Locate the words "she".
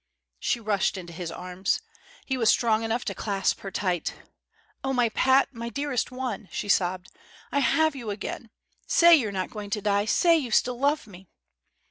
0.39-0.59, 6.51-6.67